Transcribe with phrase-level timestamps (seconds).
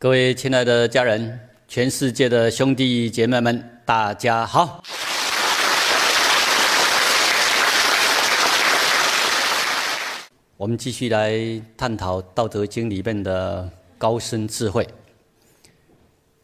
[0.00, 4.80] 各位亲爱的家人，全世界的兄弟姐妹们，大家好！
[10.56, 14.86] 我们继续来探讨《道德经》里面的高深智慧，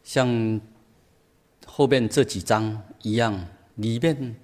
[0.03, 0.61] 像
[1.65, 3.47] 后面这几章一样，
[3.77, 4.35] 里面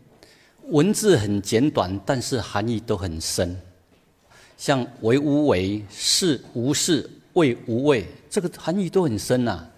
[0.69, 3.61] 文字很简短，但是含义都很深。
[4.57, 9.69] 像“为无为，是无事，为无畏”，这个含义都很深呐。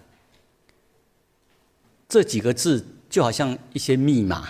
[2.07, 4.47] 这几个字就好像一些密码，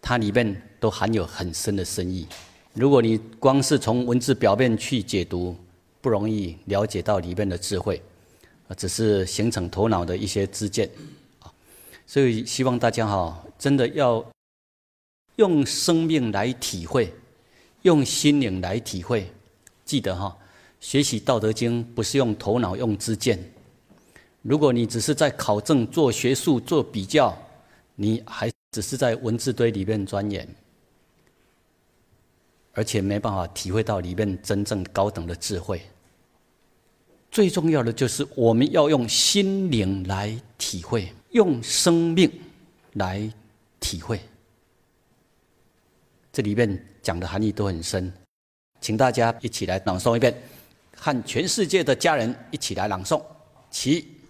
[0.00, 2.26] 它里面都含有很深的深意。
[2.72, 5.56] 如果你光是从文字表面去解读，
[6.00, 8.00] 不容易了解到里面的智慧，
[8.76, 10.88] 只是形成头脑的一些知见
[11.40, 11.52] 啊。
[12.06, 14.24] 所以希望大家哈，真的要
[15.36, 17.12] 用生命来体会，
[17.82, 19.30] 用心灵来体会。
[19.84, 20.34] 记得哈，
[20.82, 23.38] 学习《道德经》不是用头脑、用知见。
[24.42, 27.34] 如果你只是在考证、做学术、做比较，
[27.94, 30.46] 你还只是在文字堆里面钻研。
[32.72, 35.80] 而且没办法体会到里面真正高等的智慧。
[37.30, 42.30] 最重要的就是我们要用心灵来体会，用生命
[42.94, 43.32] 来
[43.78, 44.18] 体会。
[46.32, 48.12] 这里面讲的含义都很深，
[48.80, 50.34] 请大家一起来朗诵一遍，
[51.04, 53.20] 和全世界的家人一起来朗诵。
[53.72, 54.22] 其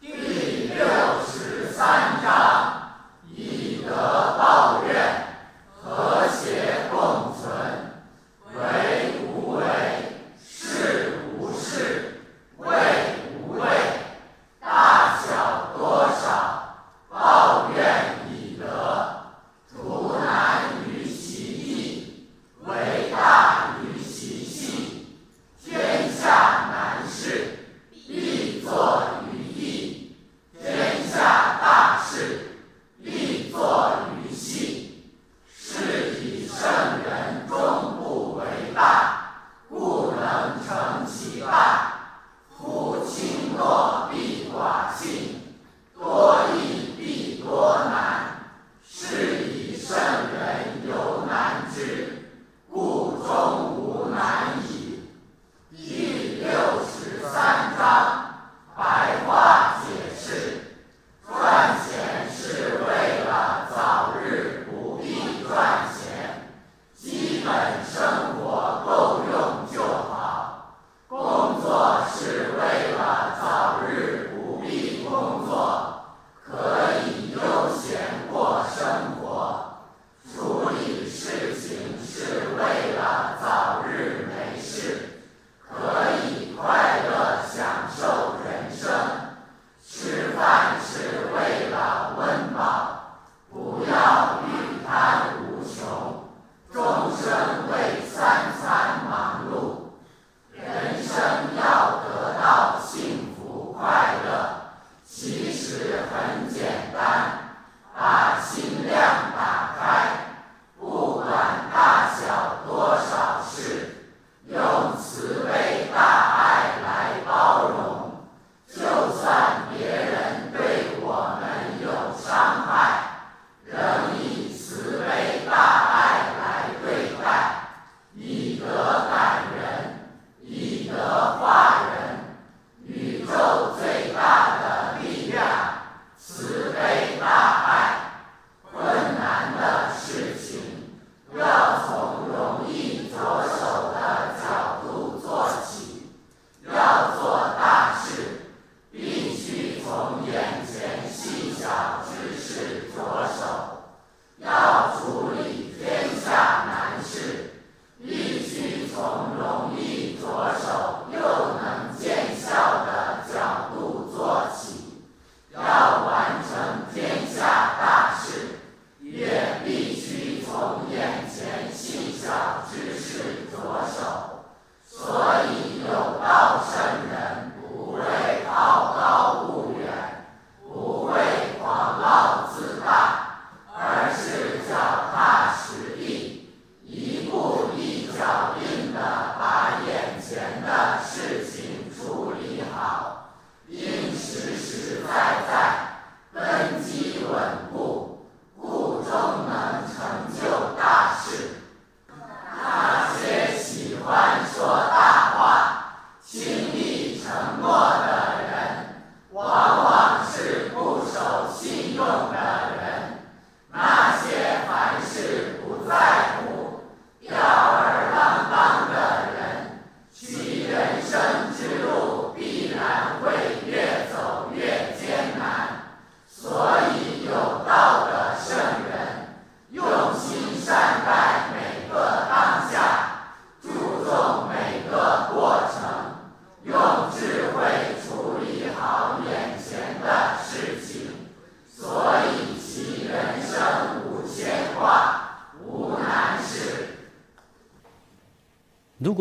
[0.00, 0.86] 第六
[1.30, 2.82] 十三章：
[3.36, 4.37] 以德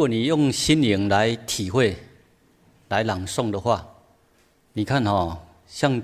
[0.07, 1.98] 你用心灵来体会、
[2.89, 3.88] 来朗诵的话，
[4.74, 5.38] 你看哦，
[5.68, 6.01] 像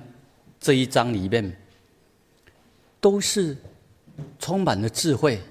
[0.59, 1.55] 这一章里面，
[2.99, 3.57] 都是
[4.39, 5.41] 充满了智慧，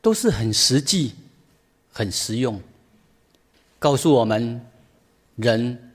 [0.00, 1.14] 都是很实际、
[1.92, 2.60] 很实用，
[3.78, 4.60] 告诉我们
[5.36, 5.94] 人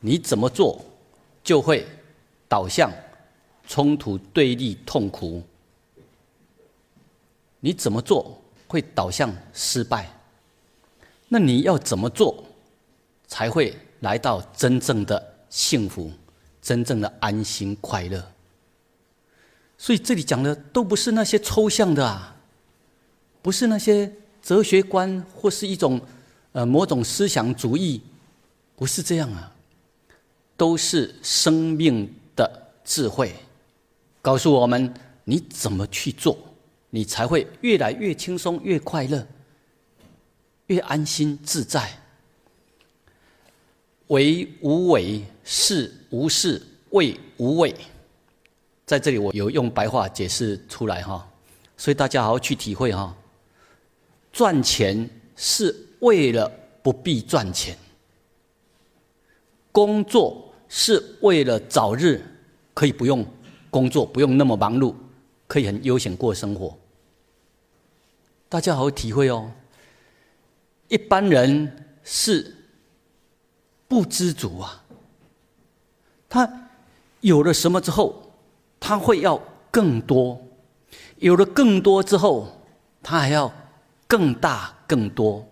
[0.00, 0.84] 你怎么做
[1.42, 1.86] 就会
[2.48, 2.92] 导向
[3.66, 5.42] 冲突、对立、痛苦。
[7.60, 10.10] 你怎么做会导向失败？
[11.28, 12.44] 那你要怎么做
[13.26, 16.10] 才会来到真正的幸福、
[16.60, 18.24] 真正的安心快乐？
[19.76, 22.36] 所以这里讲的都不是那些抽象的啊，
[23.42, 24.12] 不是那些
[24.42, 26.00] 哲学观或是一种
[26.52, 28.00] 呃某种思想主义，
[28.76, 29.52] 不是这样啊，
[30.56, 33.34] 都是生命的智慧，
[34.22, 34.92] 告诉我们
[35.24, 36.38] 你怎么去做。
[36.90, 39.26] 你才会越来越轻松，越快乐，
[40.66, 41.90] 越安心自在。
[44.08, 47.74] 为无为，事无事，为无畏。
[48.86, 51.26] 在这里，我有用白话解释出来哈，
[51.76, 53.16] 所以大家好好去体会哈。
[54.30, 56.50] 赚钱是为了
[56.82, 57.78] 不必赚钱，
[59.72, 62.22] 工作是为了早日
[62.74, 63.24] 可以不用
[63.70, 64.94] 工作，不用那么忙碌，
[65.46, 66.76] 可以很悠闲过生活。
[68.50, 69.50] 大家好好体会哦。
[70.94, 71.68] 一般人
[72.04, 72.54] 是
[73.88, 74.84] 不知足啊，
[76.28, 76.48] 他
[77.20, 78.32] 有了什么之后，
[78.78, 79.36] 他会要
[79.72, 80.38] 更多；
[81.16, 82.46] 有了更多之后，
[83.02, 83.52] 他还要
[84.06, 85.44] 更大、更多。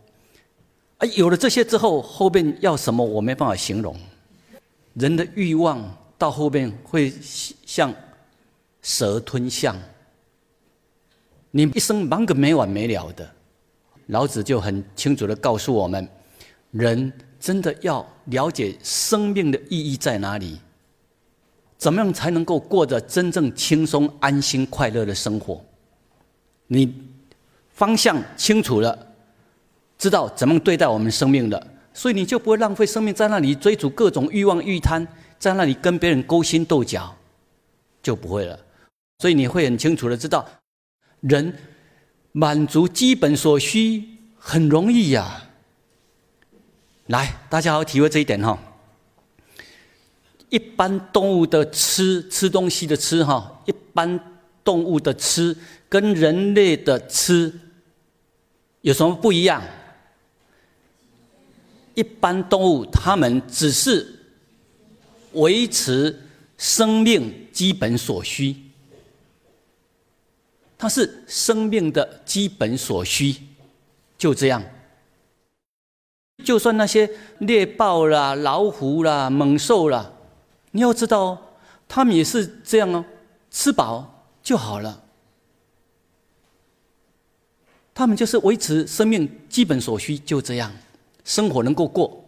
[0.98, 3.98] 啊，有了这些之后，后边要什么，我没办法形容。
[4.94, 5.82] 人的欲望
[6.16, 7.12] 到后边会
[7.66, 7.92] 像
[8.80, 9.76] 蛇吞象。
[11.50, 13.28] 你一生忙个没完没了的，
[14.12, 16.06] 老子就很清楚的告诉我们：
[16.70, 17.10] 人
[17.40, 20.60] 真的要了解生命的意义在哪里，
[21.78, 25.64] 怎么样才能够过着真正轻松、安心、快乐的生活？
[26.66, 26.94] 你
[27.70, 29.14] 方向清楚了，
[29.96, 37.16] 知道怎么对待我们生命的，所以你就不会浪费生命在那里追逐各种欲望、欲贪，在那里跟别人勾心斗角，
[38.02, 38.58] 就不会了。
[39.20, 40.46] 所以你会很清楚的知道。
[41.20, 41.54] 人
[42.32, 44.02] 满足基本所需
[44.38, 45.48] 很容易呀。
[47.06, 48.58] 来，大家好好体会这一点哈。
[50.48, 54.18] 一般动物的吃吃东西的吃哈，一般
[54.64, 55.56] 动物的吃
[55.88, 57.52] 跟人类的吃
[58.80, 59.62] 有什么不一样？
[61.94, 64.20] 一般动物它们只是
[65.32, 66.18] 维持
[66.56, 68.56] 生命基本所需。
[70.82, 73.36] 它是生命的基本所需，
[74.18, 74.60] 就这样。
[76.42, 77.08] 就算那些
[77.38, 80.10] 猎豹啦、老虎啦、猛兽啦，
[80.72, 81.40] 你要知道，
[81.86, 83.04] 他们也是这样哦，
[83.48, 85.00] 吃饱就好了。
[87.94, 90.68] 他们就是维持生命基本所需，就这样，
[91.22, 92.24] 生活能够过，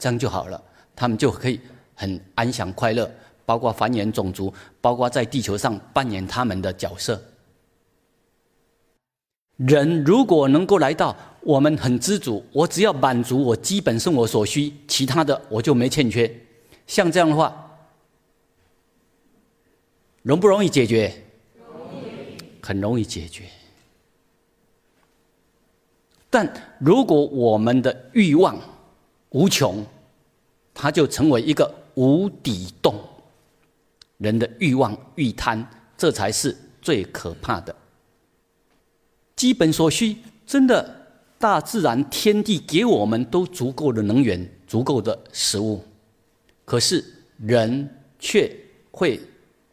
[0.00, 0.60] 这样就好了。
[0.96, 1.60] 他们就可以
[1.94, 3.08] 很安详快乐，
[3.46, 7.22] 包括繁衍种族，包括在地球上扮演他们的角色。
[9.56, 16.30] 人如果能够来到，我们很知足，我只要满足我基本生活所需，其他的我就没欠缺。
[16.86, 17.70] 像这样的话，
[20.22, 21.12] 容不容易解决？
[21.56, 23.44] 容易，很容易解决。
[26.28, 28.58] 但如果我们的欲望
[29.30, 29.86] 无穷，
[30.74, 32.98] 它就成为一个无底洞。
[34.18, 35.64] 人的欲望、欲贪，
[35.96, 37.74] 这才是最可怕的。
[39.36, 45.82] 基本所需，真的，大自然天地给我们都足够的能源，足够的食物，
[46.64, 47.04] 可是
[47.38, 47.88] 人
[48.18, 48.50] 却
[48.90, 49.20] 会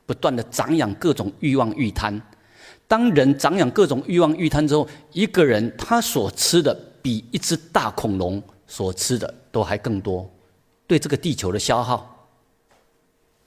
[0.06, 2.20] 不断的长养各种欲望欲贪。
[2.88, 10.30] 当人长养各种欲望欲贪之后，一个人他所吃的比一只大恐龙所吃的都还更多，
[10.88, 12.28] 对这个地球的消耗，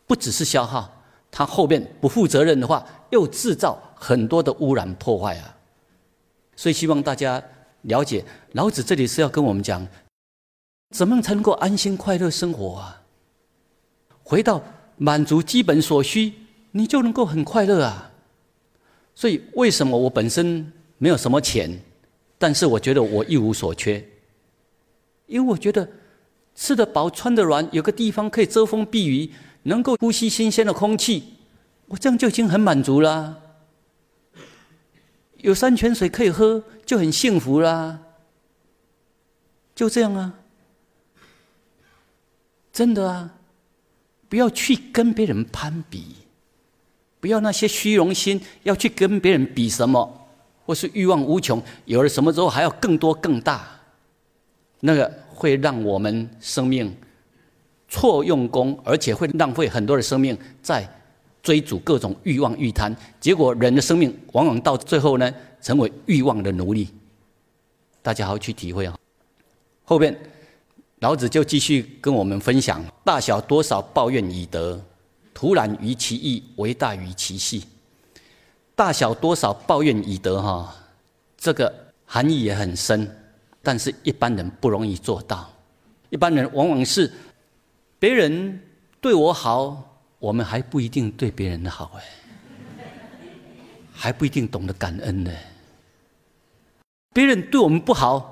[0.07, 0.91] 不只是消耗，
[1.31, 5.54] 他后面不负责任的话，又制造很多的污染破坏啊。
[6.57, 7.43] 所以希望大家
[7.83, 9.87] 了解，老子这里是要跟我们讲，
[10.91, 13.03] 怎么样才能够安心快乐生活啊？
[14.23, 14.63] 回到
[14.97, 16.33] 满足基本所需，
[16.71, 18.11] 你就能够很快乐啊。
[19.15, 21.79] 所以为什么我本身没有什么钱，
[22.39, 24.03] 但是我觉得我一无所缺？
[25.27, 25.89] 因为我觉得
[26.55, 29.31] 吃得饱、穿得暖，有个地方可以遮风避雨，
[29.65, 31.35] 能够呼吸新鲜的空气，
[31.87, 33.41] 我这样就已经很满足了。
[35.45, 38.01] 有山泉水可以喝，就很幸福啦。
[39.75, 40.33] 就这样啊，
[42.73, 43.31] 真的啊，
[44.27, 46.15] 不要去跟别人攀比，
[47.21, 50.27] 不要那些虚荣心，要去跟别人比什么，
[50.65, 53.69] 或是欲望无穷，有了什么之后还要更多更大，
[54.81, 56.97] 那个会让我们生命
[57.87, 60.89] 错用功，而且会浪费很多的生命在
[61.45, 66.89] 追逐各种欲望欲贪，结果人的生命往往到最后呢，成为欲望的奴隶。
[68.01, 68.99] 大家好好去体会啊。
[69.85, 70.19] 后边，
[71.01, 74.81] 老子就继续跟我们分享：大小多少抱怨以德，
[75.35, 77.63] 徒然于其意，为大于其细。
[78.75, 80.75] 大小多少抱怨以德，哈，
[81.37, 81.73] 这个
[82.07, 83.07] 含义也很深，
[83.63, 85.51] 但是一般人不容易做到。
[86.09, 87.13] 一般人往往是
[87.99, 88.59] 别人
[88.99, 89.94] 对我好，
[90.25, 92.03] 我们还不一定对别人的好，哎，
[93.93, 95.31] 还不一定懂得感恩呢。
[97.13, 98.31] 别人对我们不好。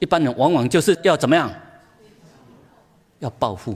[0.00, 1.50] 一般人往往就是要怎么样？
[3.20, 3.74] 要报复，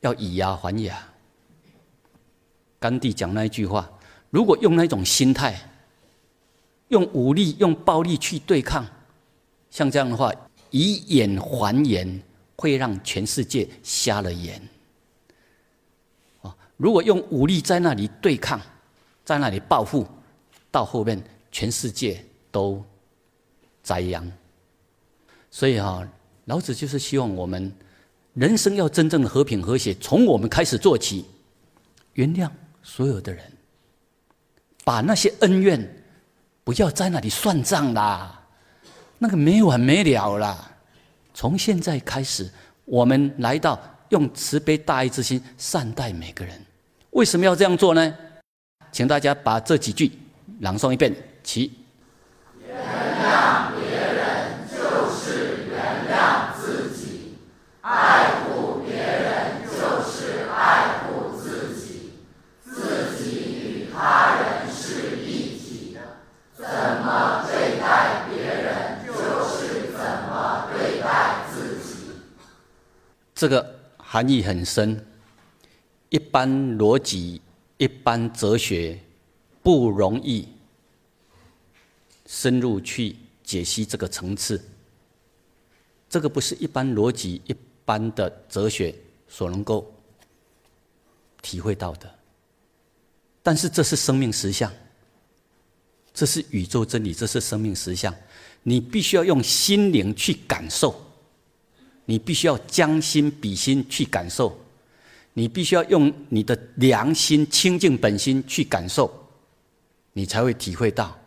[0.00, 1.02] 要以牙还牙。
[2.78, 3.90] 甘地讲那一句话：
[4.28, 5.58] 如果用那种心态，
[6.88, 8.86] 用武力、用暴力去对抗，
[9.70, 10.30] 像这样的话，
[10.70, 12.22] 以眼还眼，
[12.56, 14.60] 会让全世界瞎了眼。
[16.76, 18.60] 如果用武力在那里对抗，
[19.24, 20.06] 在那里报复，
[20.70, 22.84] 到后面全世界都
[23.82, 24.30] 栽殃。
[25.50, 26.06] 所以哈，
[26.46, 27.72] 老子就是希望我们
[28.34, 31.24] 人生要真正的和平和谐，从我们开始做起，
[32.14, 32.50] 原谅
[32.82, 33.44] 所有的人，
[34.84, 36.04] 把那些恩怨
[36.64, 38.42] 不要在那里算账啦，
[39.18, 40.72] 那个没完没了啦。
[41.32, 42.50] 从现在开始，
[42.84, 46.54] 我们来到用慈悲大爱之心善待每个人。
[47.10, 48.14] 为什么要这样做呢？
[48.92, 50.12] 请大家把这几句
[50.60, 51.72] 朗诵一遍其
[52.64, 57.38] 原谅别人就是原谅自己
[57.80, 62.12] 爱护别人就是爱护自己
[62.64, 66.00] 自己与他人是一体的
[66.56, 69.12] 怎么对待别人就
[69.44, 72.12] 是怎么对待自己
[73.34, 73.73] 这个
[74.14, 75.04] 含义很深，
[76.08, 77.42] 一般逻辑、
[77.78, 78.96] 一般哲学
[79.60, 80.46] 不容易
[82.24, 84.64] 深入去解析这个层次。
[86.08, 88.94] 这个不是一般逻辑、一般的哲学
[89.26, 89.92] 所能够
[91.42, 92.08] 体会到的。
[93.42, 94.72] 但是这是生命实相，
[96.12, 98.14] 这是宇宙真理，这是生命实相，
[98.62, 101.03] 你必须要用心灵去感受。
[102.04, 104.58] 你必须要将心比心去感受，
[105.32, 109.10] 你必须要用你的良心清净本心去感受，
[110.12, 111.18] 你才会体会到，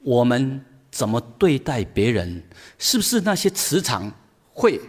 [0.00, 2.42] 我们怎么对待别人，
[2.78, 4.12] 是不是那些磁场
[4.52, 4.80] 会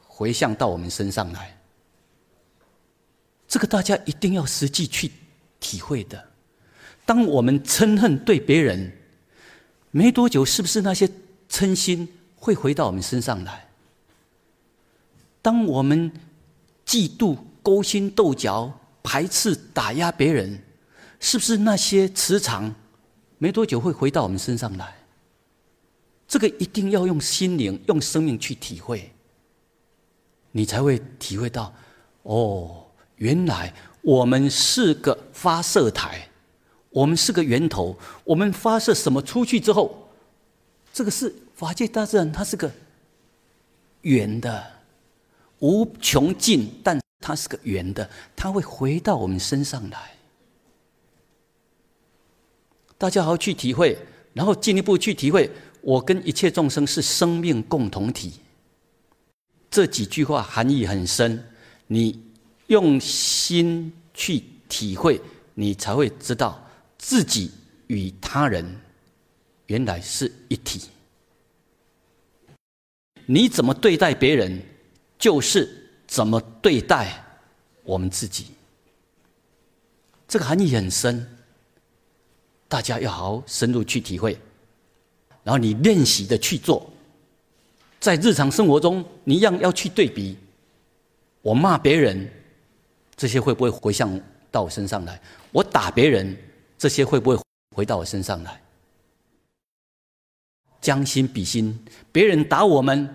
[0.00, 1.58] 回向到我们身上来？
[3.48, 5.10] 这个大家一定要实际去
[5.60, 6.28] 体会的。
[7.04, 8.92] 当我们嗔恨对别人，
[9.90, 11.06] 没多久，是不是那些
[11.50, 13.68] 嗔心会回到我们身上来？
[15.42, 16.10] 当我们
[16.86, 18.72] 嫉妒、勾心斗角、
[19.02, 20.62] 排斥、打压别人，
[21.18, 22.72] 是不是那些磁场
[23.38, 24.96] 没多久会回到我们身上来？
[26.28, 29.12] 这个一定要用心灵、用生命去体会，
[30.52, 31.74] 你才会体会到：
[32.22, 36.28] 哦，原来我们是个发射台，
[36.88, 37.98] 我们是个源头。
[38.24, 40.08] 我们发射什么出去之后，
[40.92, 42.70] 这个是法界大自然，它是个
[44.02, 44.81] 圆的。
[45.62, 50.12] 无穷尽，但它是个圆的，它会回到我们身上来。
[52.98, 53.96] 大家好好去体会，
[54.32, 55.48] 然后进一步去体会，
[55.80, 58.34] 我跟一切众生是生命共同体。
[59.70, 61.42] 这几句话含义很深，
[61.86, 62.20] 你
[62.66, 65.20] 用心去体会，
[65.54, 66.60] 你才会知道
[66.98, 67.52] 自己
[67.86, 68.80] 与他人
[69.66, 70.88] 原来是一体。
[73.26, 74.60] 你怎么对待别人？
[75.22, 75.72] 就是
[76.08, 77.14] 怎么对待
[77.84, 78.46] 我们自己，
[80.26, 81.24] 这个含义很深，
[82.66, 84.36] 大家要好好深入去体会，
[85.44, 86.90] 然后你练习的去做，
[88.00, 90.36] 在日常生活中，你一样要去对比，
[91.40, 92.28] 我骂别人，
[93.14, 95.22] 这些会不会回向到我身上来？
[95.52, 96.36] 我打别人，
[96.76, 97.38] 这些会不会
[97.76, 98.60] 回到我身上来？
[100.80, 101.78] 将心比心，
[102.10, 103.08] 别人打我们，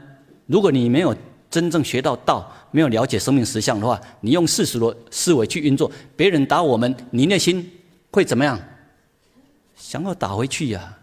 [0.46, 1.14] 如果你没有。
[1.58, 7.68] 真正学到道，没有了解生命实相的话，你用世俗的思维去运作，别人打我们，你内心
[8.12, 8.62] 会怎么样？
[9.76, 10.96] 想要打回去呀？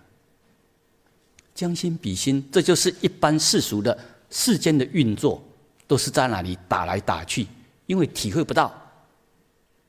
[1.56, 3.98] 将心比心，这就是一般世俗的
[4.30, 5.42] 世间的运作
[5.88, 7.48] 都是在那里打来打去，
[7.86, 8.72] 因为体会不到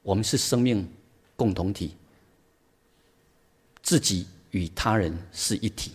[0.02, 0.90] 我们是生命
[1.36, 1.96] 共同体，
[3.84, 5.92] 自己与他人是一体。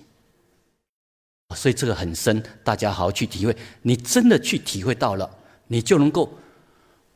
[1.54, 3.56] 所以这个很深，大家好好去体会。
[3.82, 5.28] 你真的去体会到了，
[5.66, 6.32] 你就能够，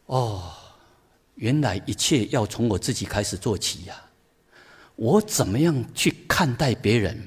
[0.07, 0.53] 哦，
[1.37, 3.95] 原来一切要从我自己开始做起呀。
[4.97, 7.19] 我怎么样去看待别人，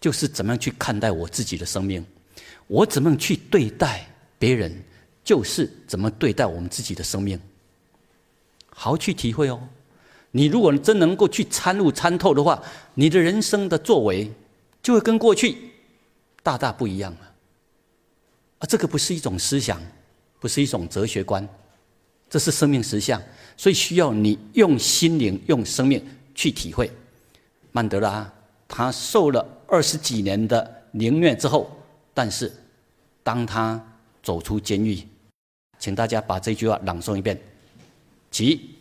[0.00, 2.04] 就是怎么样去看待我自己的生命。
[2.66, 4.06] 我怎么样去对待
[4.38, 4.72] 别人，
[5.24, 7.38] 就是怎么对待我们自己的生命。
[8.68, 9.60] 好好去体会哦。
[10.30, 12.62] 你如果真能够去参悟参透的话，
[12.94, 14.30] 你的人生的作为
[14.82, 15.71] 就会跟过去。
[16.42, 17.18] 大大不一样了，
[18.58, 19.80] 啊，这个不是一种思想，
[20.40, 21.48] 不是一种哲学观，
[22.28, 23.22] 这是生命实相，
[23.56, 26.90] 所以需要你用心灵、用生命去体会。
[27.70, 28.28] 曼德拉
[28.66, 31.70] 他受了二十几年的凌虐之后，
[32.12, 32.52] 但是
[33.22, 33.80] 当他
[34.20, 35.06] 走出监狱，
[35.78, 37.40] 请大家把这句话朗诵一遍。
[38.32, 38.76] 起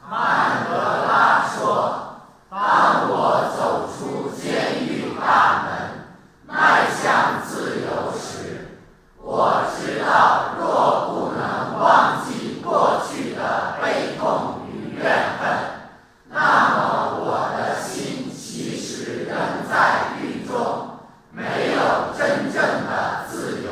[0.00, 5.76] 曼德拉说：“当我走出监狱大门。”
[6.48, 8.68] 迈向自由时，
[9.18, 15.02] 我知道，若不能忘记过去的悲痛与怨
[15.38, 15.44] 恨，
[16.30, 19.36] 那么我的心其实仍
[19.68, 20.88] 在狱中，
[21.32, 22.54] 没有真正
[22.86, 23.68] 的自由。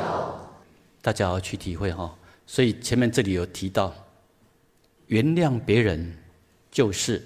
[1.05, 2.17] 大家要去体会哈。
[2.47, 3.93] 所以前面这里有提到，
[5.05, 6.17] 原谅别人
[6.71, 7.23] 就是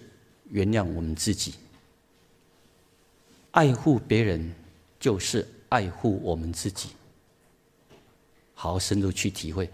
[0.50, 1.54] 原谅我们自己，
[3.52, 4.54] 爱护别人。
[5.00, 6.90] 就是爱护我们自己，
[8.54, 9.70] 好好深入去体会。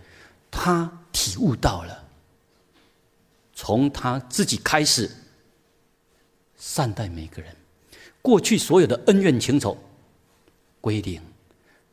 [0.52, 2.06] 他体悟到了，
[3.56, 5.10] 从他自己开始
[6.56, 7.56] 善待每个人，
[8.22, 9.76] 过去所有的恩怨情仇
[10.80, 11.20] 归零，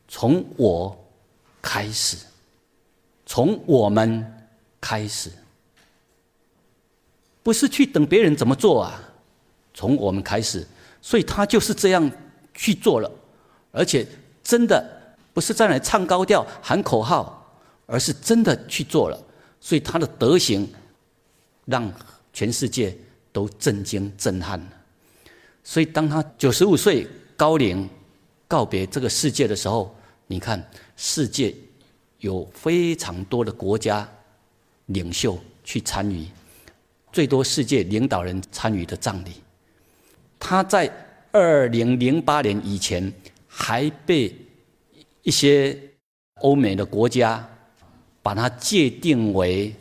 [0.07, 0.95] 从我
[1.63, 2.17] 开始，
[3.25, 4.23] 从我们
[4.81, 5.31] 开始，
[7.41, 9.01] 不是去等别人怎么做啊，
[9.73, 10.67] 从我们开始，
[11.01, 12.11] 所以他就是这样
[12.53, 13.09] 去做了。
[13.71, 14.05] 而且
[14.43, 14.85] 真的
[15.33, 19.19] 不是在那唱高调、喊口号，而是真的去做了。
[19.59, 20.69] 所以他的德行
[21.65, 21.91] 让
[22.33, 22.95] 全世界
[23.31, 24.61] 都震惊、震撼。
[25.63, 27.89] 所以当他九十五岁高龄
[28.49, 29.95] 告别这个世界的时候，
[30.27, 30.61] 你看
[31.05, 31.53] 世界
[32.19, 34.09] 有非常多的国家
[34.85, 36.25] 领袖去参与，
[37.11, 39.33] 最多世界领导人参与的葬礼。
[40.39, 40.89] 他在
[41.33, 43.11] 二零零八年以前。
[43.55, 44.35] 还被
[45.21, 45.79] 一些
[46.41, 47.47] 欧美的国家
[48.23, 49.71] 把它界定为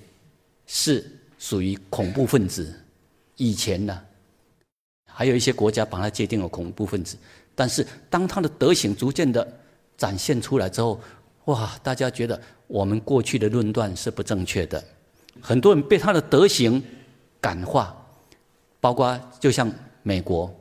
[0.66, 2.78] 是属于恐怖分子。
[3.36, 3.98] 以前呢，
[5.10, 7.16] 还有一些国家把它界定为恐怖分子。
[7.54, 9.42] 但是当他的德行逐渐的
[9.96, 11.00] 展现出来之后，
[11.46, 11.70] 哇！
[11.82, 14.82] 大家觉得我们过去的论断是不正确的。
[15.40, 16.82] 很多人被他的德行
[17.40, 17.96] 感化，
[18.80, 19.70] 包括就像
[20.02, 20.52] 美国。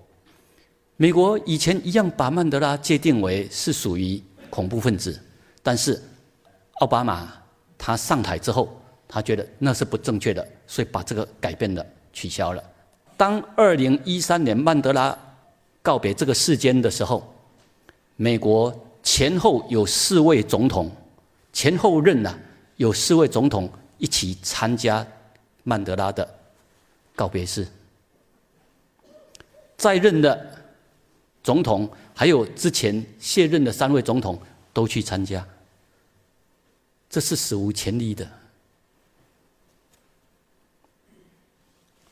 [0.97, 5.19] 美国以前一样把曼德拉界定为是属于恐怖分子，
[5.63, 5.99] 但是
[6.73, 7.31] 奥巴马
[7.77, 8.69] 他上台之后，
[9.07, 12.63] 他觉得那是不正确的，所以把这个改变了，取消了。
[13.17, 15.17] 当二零一三年曼德拉
[15.81, 17.33] 告别这个世间的时候，
[18.15, 20.91] 美国前后有四位总统，
[21.51, 22.39] 前后任呢
[22.77, 25.05] 有四位总统一起参加
[25.63, 26.27] 曼德拉的
[27.15, 27.67] 告别式，
[29.77, 30.49] 在任的。
[31.43, 34.39] 总统还有之前卸任的三位总统
[34.71, 35.43] 都去参加，
[37.09, 38.29] 这是史无前例的。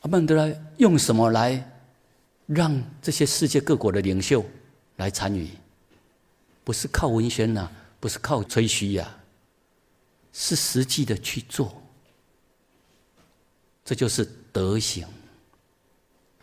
[0.00, 1.64] 阿曼德拉用什么来
[2.46, 4.44] 让这些世界各国的领袖
[4.96, 5.48] 来参与？
[6.64, 9.16] 不是靠文宣呐，不是靠吹嘘呀，
[10.32, 11.82] 是实际的去做。
[13.84, 15.06] 这就是德行。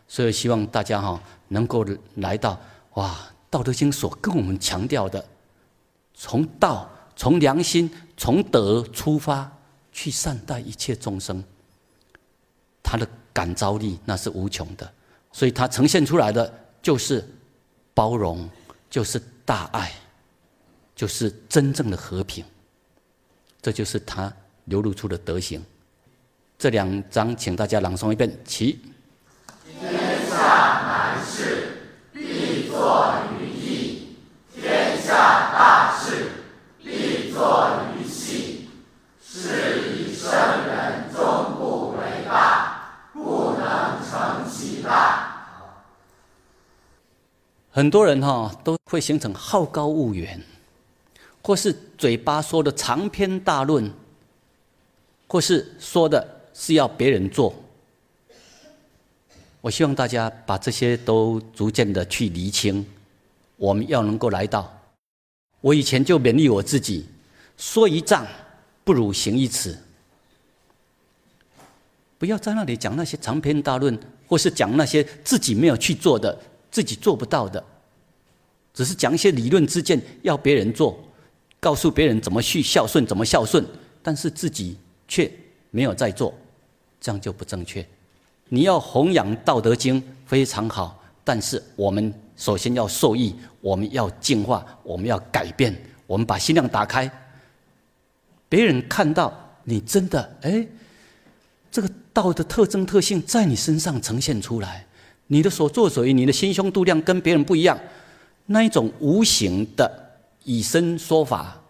[0.08, 2.60] 所以希望大家哈能够来到。
[2.94, 3.14] 哇，
[3.50, 5.24] 《道德经》所跟我们强调的，
[6.16, 9.52] 从道、从良心、从德出发，
[9.92, 11.44] 去善待一切众生，
[12.82, 14.92] 他的感召力那是无穷的。
[15.32, 16.52] 所以，他呈现出来的
[16.82, 17.24] 就是
[17.94, 18.50] 包容，
[18.90, 19.94] 就是大爱，
[20.98, 22.44] 就是真正的和平。
[23.62, 24.34] 这就是他
[24.66, 25.64] 流露出的德行。
[26.58, 28.80] 这两章，请大家朗诵一遍，起。
[29.80, 31.68] 天下难事。
[32.12, 34.18] 必作于易，
[34.56, 35.14] 天下
[35.54, 36.32] 大事，
[36.84, 38.68] 必作于细。
[39.24, 40.32] 是以圣
[40.66, 45.36] 人终不为大，不能成其大。
[47.70, 50.42] 很多人哈都会形成好高骛远，
[51.48, 53.90] 或是嘴巴说的长篇大论，
[55.28, 57.56] 或是说的是要别人做。
[59.62, 62.86] 我希望大家把这些都逐渐的去厘清。
[63.56, 64.78] 我们要能够来到，
[65.62, 67.06] 我以前就勉励我自己：
[67.58, 68.28] 说一丈
[68.84, 69.78] 不如行一尺。
[72.18, 76.38] 不要在那里讲那些长篇大论，或是讲那些自己没有去做的、
[76.70, 77.64] 自己做不到的，
[78.74, 81.02] 只是讲一些理论之见，要别人做，
[81.60, 83.66] 告诉别人怎么去孝顺，怎么孝顺，
[84.02, 85.32] 但是自己却
[85.72, 86.34] 没有在做，
[87.02, 87.86] 这样就不正确。
[88.50, 97.12] 你要弘扬《道德经》非常好，但是我们首先要受益，我们要净化，我们要改变，我们把心量打开，
[98.48, 100.68] 别人看到你真的哎。
[101.70, 104.88] 这个道的特征特性在你身上呈现出来，
[105.28, 107.78] 你的所作所为，你的心胸度量跟别人不一样，
[108.48, 110.07] 那一种无形的
[110.48, 111.62] 以身说法，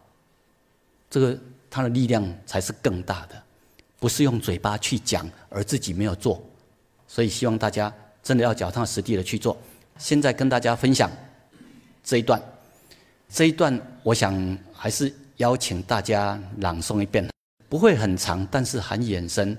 [1.09, 1.35] 这个
[1.67, 3.43] 他的力量才是更大的，
[3.99, 6.39] 不是用嘴巴去讲而自己没有做，
[7.07, 9.57] 所以希望大家真的要脚踏实地的去做。
[9.97, 11.11] 现在跟大家分享
[12.03, 12.39] 这一段，
[13.27, 17.27] 这一段我想还是邀请大家朗诵一遍，
[17.67, 19.57] 不会很长，但是很眼深。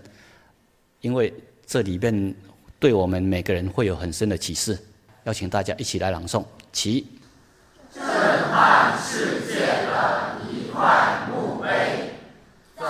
[1.01, 1.35] 因为
[1.67, 2.33] 这里面
[2.79, 4.79] 对我们每个人会有很深的启示，
[5.25, 6.45] 邀请大家一起来朗诵。
[6.73, 7.05] 其
[7.99, 12.15] 震撼世界的一块墓碑，
[12.77, 12.85] 在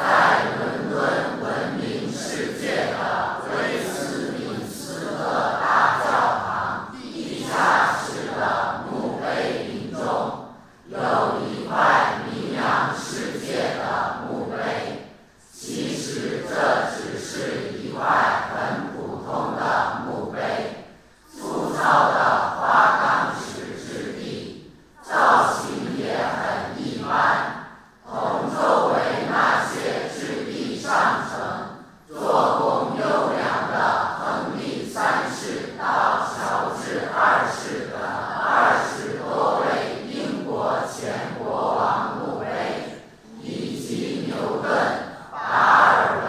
[0.59, 6.11] 伦敦闻名世界的威斯敏斯特大教
[6.45, 10.01] 堂地下室的墓碑林中，
[10.89, 10.97] 有
[11.41, 15.07] 一块名扬世界的墓碑。
[15.53, 16.53] 其实这
[16.95, 17.79] 只是。
[17.99, 18.07] 块
[18.55, 20.39] 很普通的墓碑，
[21.35, 24.71] 粗糙的花岗石质地，
[25.03, 27.67] 造型也很一般。
[28.09, 33.75] 同周围那些质地上乘、做工优良的
[34.21, 42.47] 亨利三世到乔治二世的二十多位英国前国王墓碑，
[43.43, 44.71] 以及牛顿、
[45.33, 46.29] 达尔文。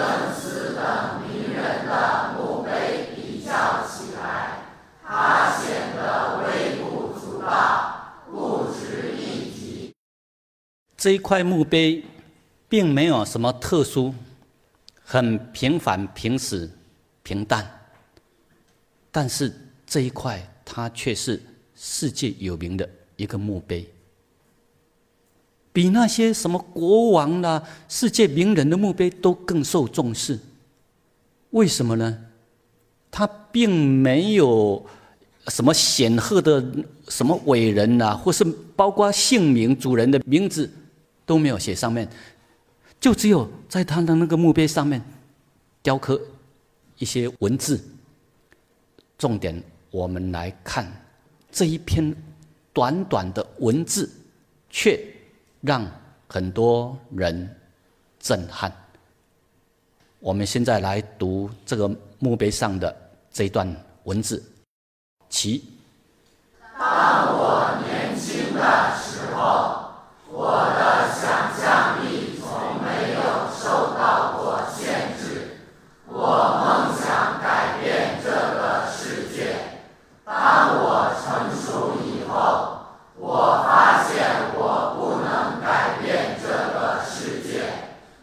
[0.00, 4.60] 恩斯等名人的墓碑比较起来，
[5.04, 9.92] 它显得微不足道，不值一提。
[11.08, 12.04] 这一块墓碑
[12.68, 14.12] 并没有什么特殊，
[15.02, 16.70] 很平凡、平时、
[17.22, 17.66] 平淡，
[19.10, 19.50] 但是
[19.86, 21.42] 这一块它却是
[21.74, 23.88] 世界有名的一个墓碑。
[25.72, 30.38] 比那些什么国王啦、世界名人的墓碑都更受重视，
[31.52, 32.18] 为什么呢？
[33.10, 34.84] 他并没有
[35.46, 36.62] 什么显赫的
[37.08, 38.44] 什么伟人呐，或是
[38.76, 40.70] 包括姓名、主人的名字
[41.28, 42.08] 都没有写上面，
[42.98, 45.00] 就只有在他的那个墓碑上面
[45.82, 46.18] 雕刻
[46.96, 47.78] 一些文字。
[49.18, 50.90] 重点，我们来看
[51.52, 52.16] 这一篇
[52.72, 54.10] 短短的文字，
[54.70, 54.98] 却。
[55.60, 55.84] 让
[56.28, 57.56] 很多人
[58.20, 58.72] 震撼。
[60.20, 62.96] 我们现在来读这个墓碑上的
[63.32, 63.68] 这一段
[64.04, 64.40] 文字。
[65.28, 65.64] 其
[66.78, 69.90] 当我年轻的时候，
[70.30, 70.62] 我
[71.20, 72.46] 想象力从
[72.84, 73.20] 没有
[73.52, 75.58] 受到过限制。
[76.06, 76.22] 我
[76.62, 79.56] 梦想改变这个世界。
[80.24, 82.78] 当我成熟以后，
[83.16, 85.28] 我发现我不能。
[85.60, 87.60] 改变这个世界，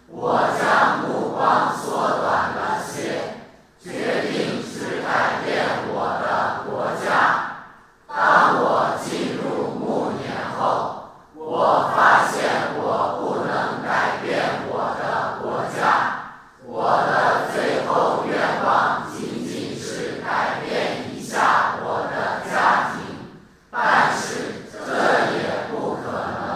[0.08, 3.38] 我将目光缩短了些，
[3.80, 5.64] 决定只改变
[5.94, 7.62] 我的国家。
[8.08, 12.50] 当我进入暮年后，我发现
[12.82, 15.78] 我不能改变我的国家。
[16.66, 18.34] 我的最后愿
[18.66, 22.98] 望仅仅是改变一下我的家庭，
[23.70, 24.88] 但是这
[25.38, 26.56] 也不可能。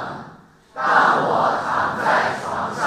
[0.74, 2.80] 当我躺在床上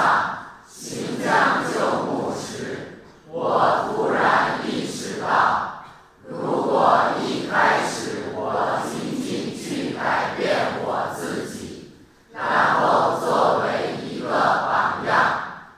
[0.67, 2.97] 行将就木时，
[3.29, 5.85] 我突然意识到，
[6.27, 11.93] 如果一开始我仅仅去改变我自己，
[12.33, 15.13] 然后作为一个榜样，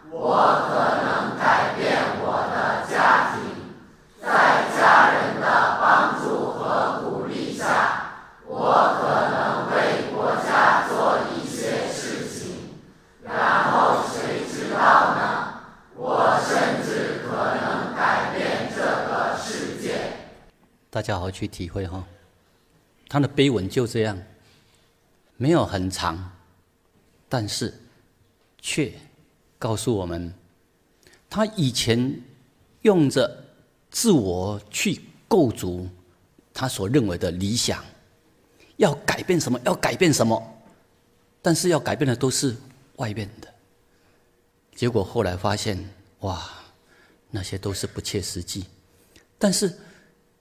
[0.10, 3.43] 我可能改变我的家庭。
[4.21, 7.65] 在家人的帮助和鼓励下，
[8.48, 8.71] 我
[9.02, 11.84] 可能为国家做一些。
[13.24, 15.56] 然后谁知道呢？
[15.95, 20.13] 我甚至可能改变这个世界。
[20.91, 22.08] 大家好好去体会哈，
[23.10, 24.17] 他的碑文就这样。
[25.38, 26.32] 没有很长，
[27.28, 27.74] 但是
[28.62, 28.93] 却
[29.60, 30.34] 告诉我们，
[31.30, 32.21] 他以前
[32.84, 33.43] 用着
[33.91, 35.89] 自我去构筑
[36.54, 37.84] 他所认为的理想，
[38.78, 39.60] 要改变什么？
[39.65, 40.41] 要改变什么？
[41.41, 42.56] 但是要改变的都是
[42.95, 43.54] 外面的。
[44.74, 45.78] 结果后来发现，
[46.21, 46.50] 哇，
[47.30, 48.65] 那些都是不切实际。
[49.38, 49.78] 但是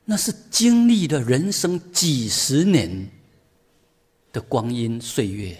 [0.05, 3.11] 那是经历了人生几十年
[4.33, 5.57] 的光阴岁月，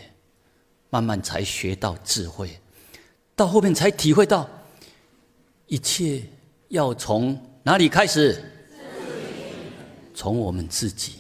[0.91, 2.61] 慢慢才学到智慧，
[3.35, 4.49] 到后面才体会到，
[5.67, 6.23] 一切
[6.69, 8.43] 要从哪里开始？
[10.15, 11.15] 从我们自己。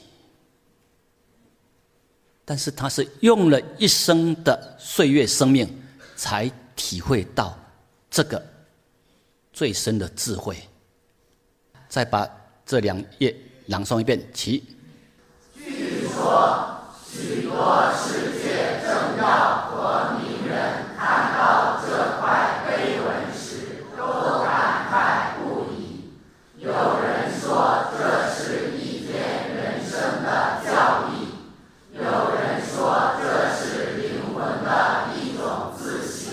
[2.44, 5.66] 但是他是用了一生的岁月生命，
[6.14, 7.58] 才体会到
[8.10, 8.44] 这个
[9.50, 10.58] 最深的智慧。
[11.88, 12.28] 再把
[12.66, 14.64] 这两页朗诵一遍，起。
[15.55, 20.57] 据说许多世界政要和名人
[20.98, 26.14] 看到这块碑文时，都感慨不已。
[26.57, 31.35] 有人说这是一篇人生的教义。
[31.92, 36.33] 有人说这是灵魂的一种自省。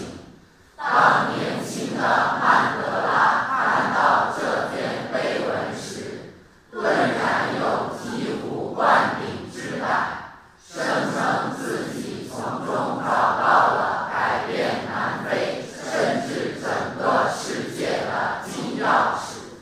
[0.78, 6.34] 当年轻的曼德拉看到这篇碑文时，
[6.72, 10.34] 顿然有醍醐灌顶之感，
[10.68, 19.54] 声称自己从中找到了改变南非甚至整个世界的金钥匙。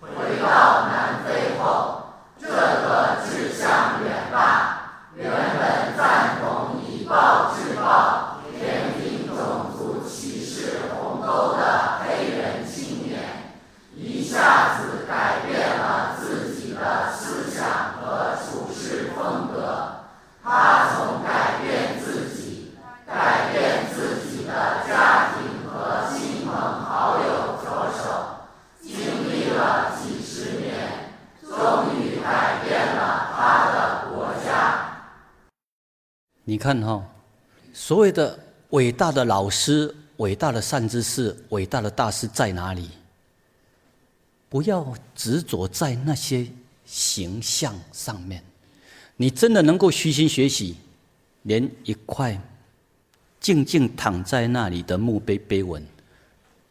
[0.00, 4.80] 回到南非后，这个志向远大。
[5.16, 13.20] 原本赞同以暴制暴、偏听种族歧视鸿沟的黑人青年，
[13.94, 19.86] 一下子改变了自己的思想和处事风格。
[20.42, 28.02] 他从改变自己、改变自己的家庭和亲朋好友着手，
[28.82, 34.80] 经历了几十年，终于改变了他的国家。
[36.46, 37.06] 你看哈，
[37.74, 38.38] 所谓的
[38.70, 42.88] 伟大的老师、伟大的善知识、伟大的大师在哪里？
[44.48, 46.46] 不要执着在那些
[46.86, 48.42] 形象上面。
[49.14, 50.78] 你真的能够虚心学习，
[51.42, 52.40] 连一块
[53.38, 55.86] 静静躺在那里的墓碑碑文，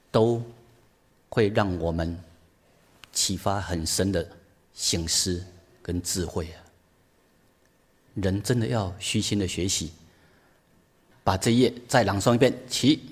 [0.10, 0.42] 都
[1.30, 2.20] 会让我们
[3.12, 4.28] 启发很深的
[4.74, 5.46] 醒思
[5.84, 6.63] 跟智慧啊！
[8.16, 9.92] 人真的要虚心的学习，
[11.24, 13.10] 把这一页再朗诵一遍，起。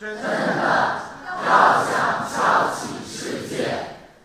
[0.00, 0.22] 真的
[1.46, 3.68] 要想笑起世界，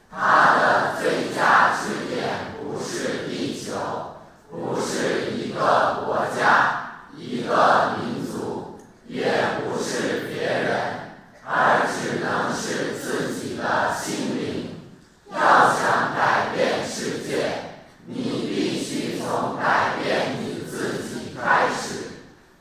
[0.09, 3.73] 它的最佳支点不是地球，
[4.49, 9.25] 不是一个国家、一个民族，也
[9.59, 11.11] 不是别人，
[11.43, 14.69] 而只能是自己的心灵。
[15.29, 15.37] 要
[15.75, 17.51] 想改变世界，
[18.05, 22.07] 你必须从改变你自己开始。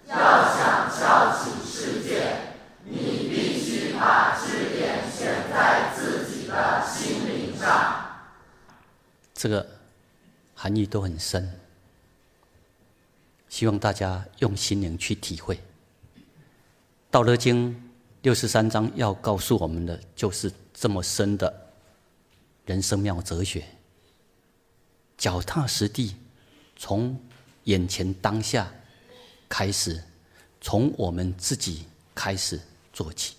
[0.09, 2.37] 要想笑起世界，
[2.85, 8.05] 你必须把支点选在自己的心灵上。
[9.37, 9.69] 这个
[10.55, 11.61] 含义都很深，
[13.51, 15.55] 希望大家用心灵去体会。
[17.11, 17.71] 《道德经》
[18.23, 21.71] 六十三章要告诉我们的，就是这么深的
[22.65, 23.63] 人生妙哲学。
[25.19, 26.17] 脚踏实地，
[26.75, 27.19] 从
[27.65, 28.73] 眼前当下
[29.51, 30.03] 开始，
[30.63, 32.59] 从我们自己开始
[32.91, 33.37] 做起，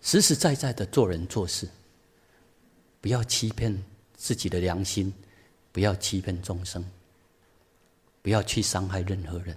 [0.00, 1.68] 实实在在的做人做事，
[3.00, 3.82] 不要欺骗
[4.16, 5.12] 自己的良心，
[5.70, 6.84] 不要欺骗众生，
[8.22, 9.56] 不要去伤害任何人，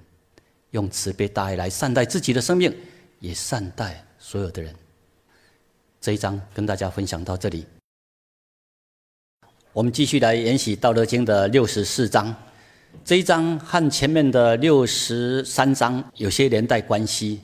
[0.72, 2.76] 用慈悲大爱来善待自己的生命，
[3.20, 4.76] 也善待所有的人。
[6.02, 7.66] 这一章跟大家分享到这里。
[9.72, 12.36] 我们继续来研习《道德经》的六十四章，
[13.06, 17.42] 这一章和前面的六十三章有些连带关系。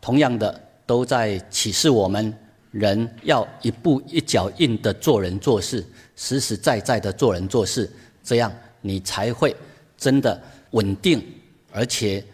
[0.00, 2.36] 同样的，都在启示我们
[2.72, 7.90] 人要一步一脚印的做人做事，实实在在的做人做事，
[8.22, 9.56] 这样你才会
[9.96, 11.24] 真的稳定，
[11.72, 12.24] 而且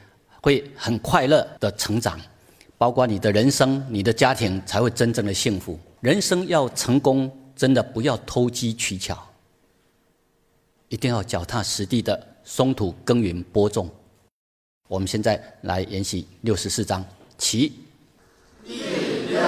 [0.43, 2.21] 会很快乐的成长。
[2.77, 5.79] 包括你的人生、你的家庭，才会真正的幸福。
[6.01, 7.31] 人生要成功。
[7.59, 9.19] 真的不要偷机取巧，
[10.89, 13.91] 一定要脚踏实地的松土耕耘播种。
[14.87, 17.05] 我们现在来研习六十四章，
[17.37, 17.73] 起。
[18.65, 18.75] 第
[19.29, 19.41] 六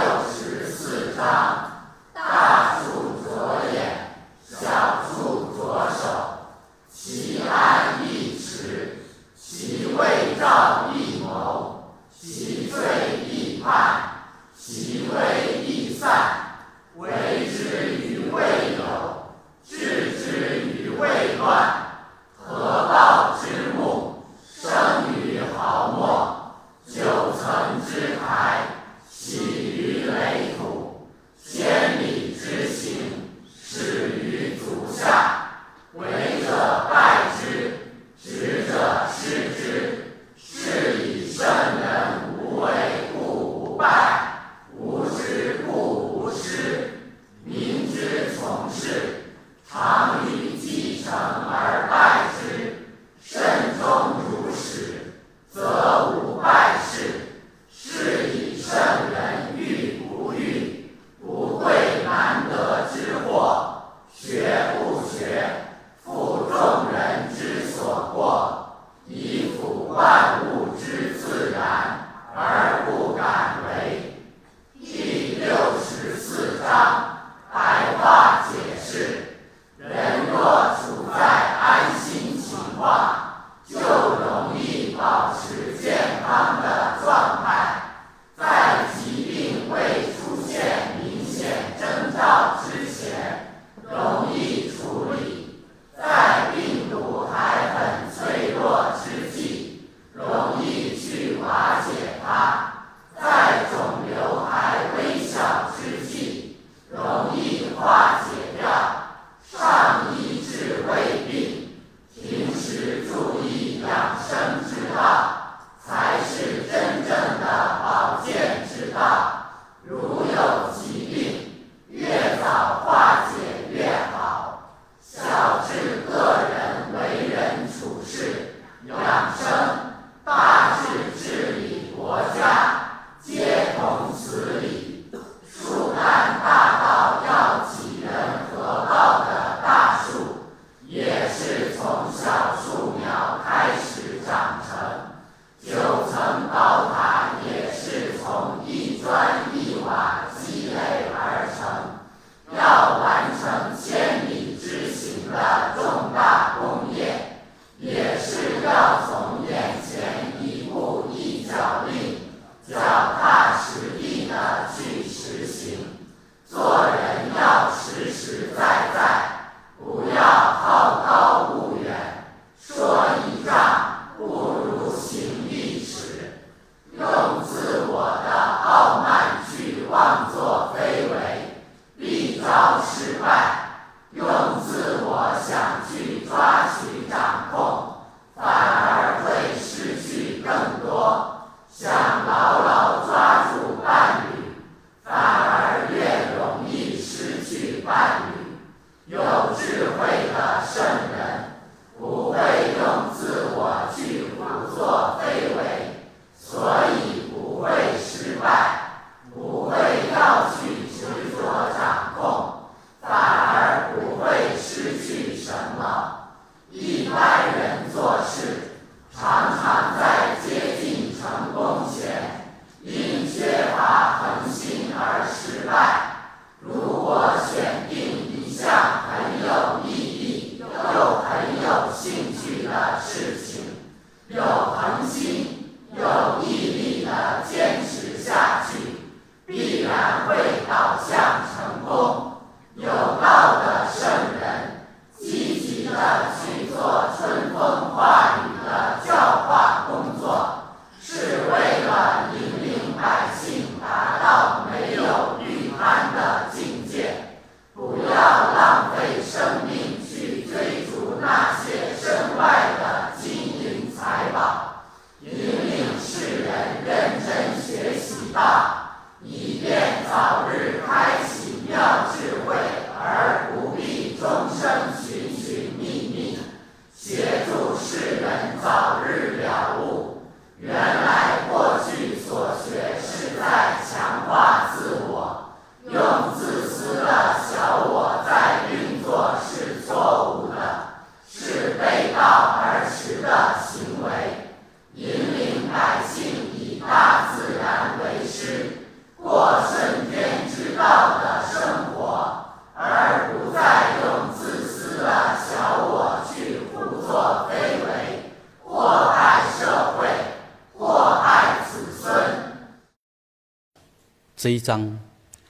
[314.41, 314.99] 这一章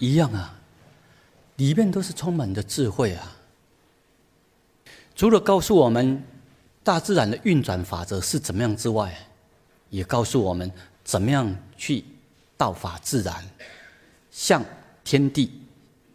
[0.01, 0.59] 一样啊，
[1.59, 3.37] 里面都是充满着智慧啊。
[5.15, 6.21] 除了告诉我们
[6.83, 9.17] 大自然的运转法则是怎么样之外，
[9.91, 10.69] 也告诉我们
[11.05, 12.03] 怎么样去
[12.57, 13.49] 道法自然，
[14.33, 14.61] 向
[15.05, 15.53] 天地、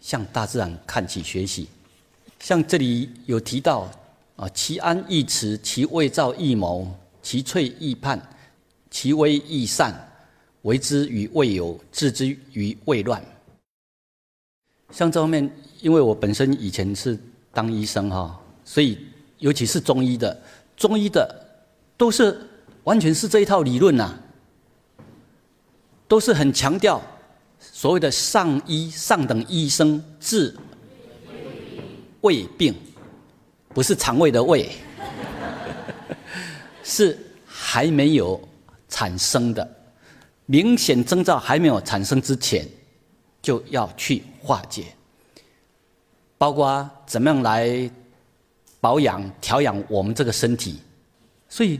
[0.01, 1.69] 向大自然看齐学习。
[2.41, 3.89] 像这里有提到
[4.35, 8.21] 啊，其安易持，其未兆易谋，其脆易判，
[8.91, 10.11] 其微易散。
[10.65, 13.23] 为之于未有，治之于未乱。
[14.89, 15.47] 像这方面，
[15.79, 17.17] 因为我本身以前是
[17.53, 18.97] 当医生哈，所以
[19.37, 20.35] 尤其是中医的，
[20.75, 21.23] 中医的
[21.95, 22.39] 都是
[22.83, 24.17] 完全是这一套理论呐，
[26.07, 26.99] 都是很强调
[27.59, 30.55] 所谓的上医上等医生治
[32.21, 32.73] 胃病，
[33.69, 34.71] 不是肠胃的胃，
[36.83, 38.41] 是还没有
[38.89, 39.74] 产生的。
[40.47, 42.67] 明显征兆还没有产生之前，
[43.41, 44.85] 就要去化解，
[46.37, 47.89] 包括怎么样来
[48.79, 50.79] 保养、调养我们这个身体。
[51.49, 51.79] 所以，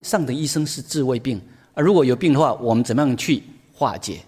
[0.00, 1.40] 上等医生是治胃病，
[1.74, 3.42] 而如果有病的话，我们怎么样去
[3.74, 4.20] 化解？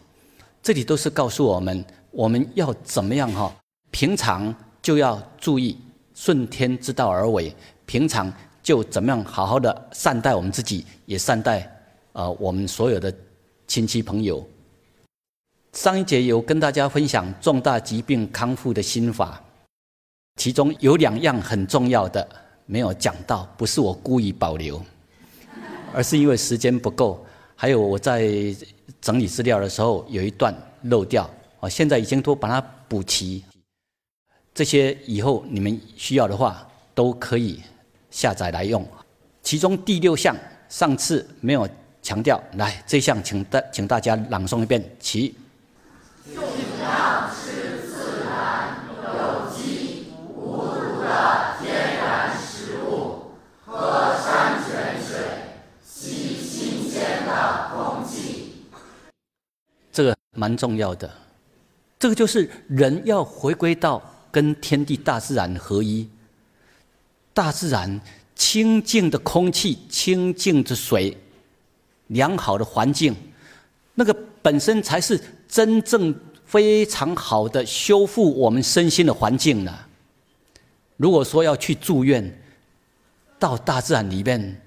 [0.62, 3.54] 这里都是告诉我们，我们要怎么样哈？
[3.90, 5.78] 平常就要注意
[6.14, 7.54] 顺天之道而为，
[7.86, 8.30] 平常
[8.62, 11.70] 就怎么样好好的善待我们自己，也善待
[12.12, 13.14] 呃我们所有的。
[13.68, 14.44] 亲戚朋友，
[15.74, 19.44] 上一节有跟大家分享重大疾病康复的心法，
[20.36, 22.26] 其中有两样很重要的
[22.64, 24.82] 没有讲到，不是我故意保留，
[25.92, 27.22] 而是因为时间不够，
[27.54, 28.26] 还有我在
[29.02, 30.54] 整理资料的时候有一段
[30.84, 31.28] 漏掉，
[31.60, 33.44] 啊，现在已经都把它补齐，
[34.54, 37.60] 这些以后你们需要的话都可以
[38.10, 38.82] 下载来用。
[39.42, 40.34] 其中第六项
[40.70, 41.68] 上次没有。
[42.02, 45.34] 强调，来这项，请大请大家朗诵一遍，起。
[46.24, 46.34] 尽
[46.78, 53.32] 量吃自然、有机、无毒的天然食物，
[53.64, 55.18] 喝山泉水，
[55.84, 58.64] 吸新鲜的空气。
[59.92, 61.10] 这个蛮重要的。
[61.98, 66.08] 这个就是人要回归到跟天地大自然合一，
[67.34, 68.00] 大自然
[68.36, 71.16] 清净的空气、清净的水、
[72.08, 73.16] 良好的环境，
[73.94, 79.78] 那个本身才是真正非常好的修复我们身心的环境呢。
[80.96, 82.42] 如果说要去住院，
[83.38, 84.60] 到大自然里面，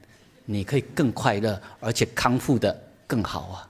[0.45, 3.67] 你可以更快乐，而且康复的更好啊。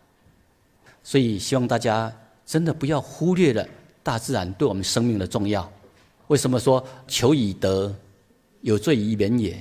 [1.04, 2.14] 所以希望大家
[2.46, 3.68] 真的不要忽略了
[4.04, 5.72] 大自然对我们生命的重要。
[6.28, 7.94] 为什么说求以德，
[8.62, 9.58] 有罪于人也？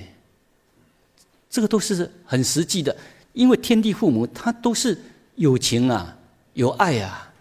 [1.49, 2.95] 这个都是很实际的，
[3.33, 4.97] 因为天地父母他都是
[5.35, 6.15] 有情啊，
[6.53, 7.31] 有爱啊，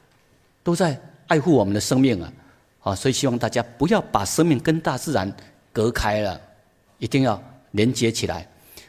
[0.62, 2.32] 都在爱护我们的生命啊。
[2.82, 5.30] 啊，所以希望大家不要把生命跟大自然
[5.70, 6.41] 隔开了，
[6.97, 7.41] 一定要
[7.72, 8.49] 连接起来。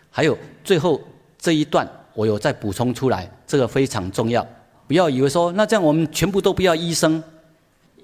[0.10, 1.02] 还有最后
[1.38, 4.48] 这一段，我有再补充出来，这个非常重要。
[4.88, 7.22] 不要以为说，那这样我们全部都不要医生，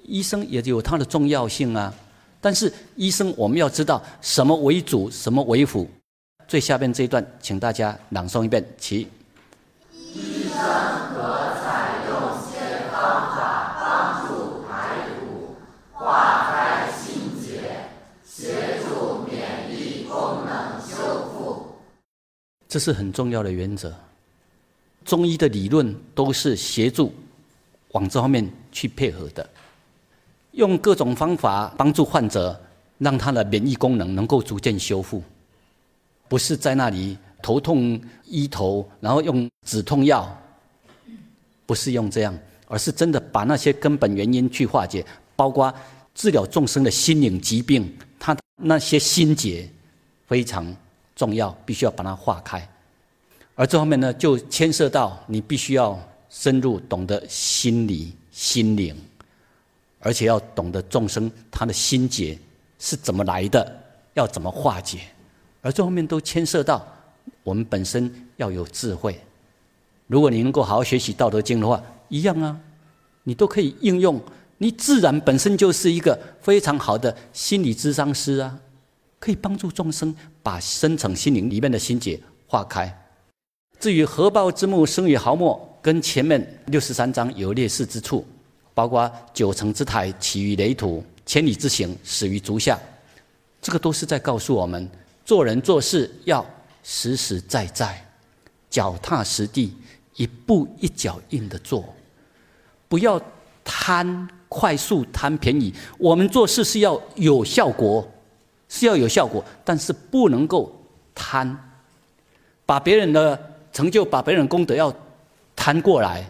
[0.03, 1.93] 医生也有它的重要性啊。
[2.41, 5.89] 但是医生我们要知道什么为主，什么为辅。
[6.47, 9.09] 最下面这一段，请大家朗诵一遍，起。
[9.91, 10.57] 医生
[11.13, 15.57] 可采用些方法帮助排毒、
[15.91, 17.89] 化开心结，
[18.23, 21.67] 协助免疫功能修复。
[22.69, 23.93] 这是很重要的原则。
[25.03, 27.13] 中医的理论都是协助
[27.91, 29.49] 往这方面去配合的，
[30.51, 32.57] 用各种方法帮助患者，
[32.99, 35.21] 让他的免疫功能能够逐渐修复，
[36.27, 40.35] 不是在那里头痛医头，然后用止痛药，
[41.65, 45.05] 不是用这样，而是真的把那些根本原因去化解，
[45.35, 45.73] 包括
[46.13, 49.69] 治疗众生的心灵疾病，他那些心结
[50.25, 50.75] 非常
[51.15, 52.67] 重要，必须要把它化开。
[53.55, 55.97] 而这方面呢，就牵涉到你必须要
[56.29, 58.95] 深入懂得心理、心灵，
[59.99, 62.37] 而且要懂得众生他的心结
[62.77, 64.99] 是怎么来的，要怎么化解。
[65.67, 66.81] 而这方面都牵涉到
[67.43, 69.19] 我们本身要有智慧。
[70.07, 72.57] 如果你能够好好学习《道德经》的话，一样啊，
[73.23, 74.17] 你都可以应用。
[74.59, 78.57] 你自然本身就是一个非常好的心理智商师啊，
[79.19, 83.05] 可以帮助众生把深层心灵里面的心结化开。
[83.77, 88.25] 至于合抱之木，生于毫末，跟前面六十三章有类似之处，
[88.73, 92.79] 包括九层之台起于垒土，千里之行始于足下，
[93.61, 94.89] 这个都是在告诉我们，
[95.27, 96.45] 做人做事要
[96.83, 98.01] 实实在在，
[98.69, 99.75] 脚踏实地，
[100.15, 101.93] 一步一脚印的做，
[102.87, 103.21] 不要
[103.61, 105.73] 贪快速、贪便宜。
[105.97, 108.09] 我们做事是要有效果，
[108.69, 110.73] 是要有效果，但是不能够
[111.13, 111.57] 贪，
[112.65, 113.53] 把别人的。
[113.73, 114.91] 成就把别人功德要
[115.55, 116.27] 贪过来，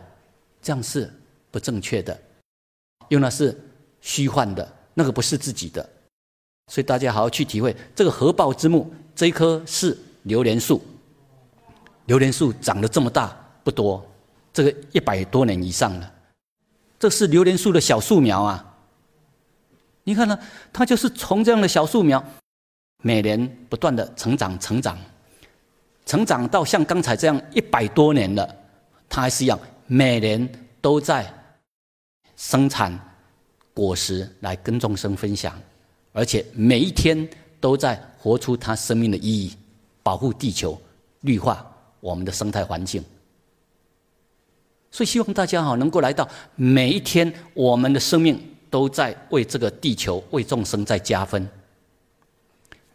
[0.61, 1.09] 这样是
[1.49, 2.19] 不正确的，
[3.07, 3.57] 因为那是
[4.01, 5.87] 虚幻的，那个不是自己的，
[6.67, 7.75] 所以大家好好去体会。
[7.95, 10.81] 这个合抱之木，这一棵是榴莲树，
[12.05, 14.05] 榴莲树长得这么大不多，
[14.53, 16.13] 这个一百多年以上了，
[16.99, 18.63] 这是榴莲树的小树苗啊。
[20.03, 20.37] 你看呢，
[20.71, 22.23] 它就是从这样的小树苗，
[23.01, 24.97] 每年不断的成长成长。
[26.05, 28.55] 成长到像刚才这样一百多年了，
[29.09, 30.49] 它还是一样，每年
[30.79, 31.29] 都在
[32.37, 32.97] 生产
[33.73, 35.53] 果实来跟众生分享，
[36.17, 39.53] 而且每一天都在活出它生命的意义，
[40.01, 40.75] 保护地球，
[41.21, 41.63] 绿化
[41.99, 43.03] 我们的生态环境。
[44.89, 48.41] 所以希望大家哈能够来到每一天，我们的生命
[48.71, 51.47] 都在为这个地球、为众生在加分。